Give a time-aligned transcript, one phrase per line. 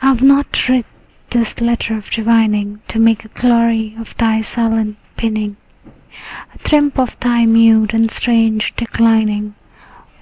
[0.00, 0.86] I have not writ
[1.28, 5.58] this letter of divining To make a glory of thy silent pining,
[6.54, 9.54] A triumph of thy mute and strange declining.